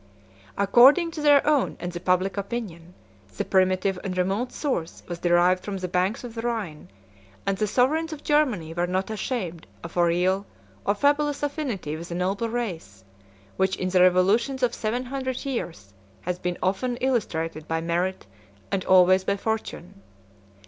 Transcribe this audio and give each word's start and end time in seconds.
According 0.57 1.11
to 1.11 1.21
their 1.21 1.45
own 1.45 1.77
and 1.79 1.91
the 1.91 1.99
public 1.99 2.35
opinion, 2.35 2.95
the 3.37 3.45
primitive 3.45 3.99
and 4.03 4.17
remote 4.17 4.51
source 4.51 5.03
was 5.07 5.19
derived 5.19 5.63
from 5.63 5.77
the 5.77 5.87
banks 5.87 6.23
of 6.23 6.33
the 6.33 6.41
Rhine; 6.41 6.89
99 7.41 7.41
and 7.45 7.57
the 7.59 7.67
sovereigns 7.67 8.11
of 8.11 8.23
Germany 8.23 8.73
were 8.73 8.87
not 8.87 9.11
ashamed 9.11 9.67
of 9.83 9.95
a 9.95 10.03
real 10.03 10.47
or 10.87 10.95
fabulous 10.95 11.43
affinity 11.43 11.95
with 11.95 12.09
a 12.09 12.15
noble 12.15 12.49
race, 12.49 13.03
which 13.57 13.75
in 13.75 13.89
the 13.89 14.01
revolutions 14.01 14.63
of 14.63 14.73
seven 14.73 15.05
hundred 15.05 15.45
years 15.45 15.93
has 16.21 16.39
been 16.39 16.57
often 16.63 16.97
illustrated 16.97 17.67
by 17.67 17.79
merit 17.79 18.25
and 18.71 18.83
always 18.85 19.23
by 19.23 19.37
fortune. 19.37 20.01